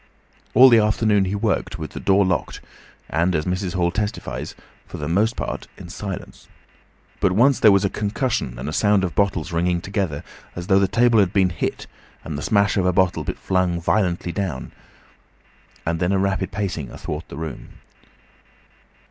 [0.55, 2.59] All the afternoon he worked with the door locked
[3.07, 3.75] and, as Mrs.
[3.75, 4.55] Hall testifies,
[4.87, 6.47] for the most part in silence.
[7.19, 10.23] But once there was a concussion and a sound of bottles ringing together
[10.55, 11.85] as though the table had been hit,
[12.23, 14.71] and the smash of a bottle flung violently down,
[15.85, 17.73] and then a rapid pacing athwart the room.